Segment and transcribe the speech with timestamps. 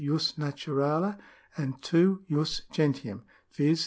[0.03, 1.15] jus naturale,
[1.57, 3.79] and (2) jus gentium, viz.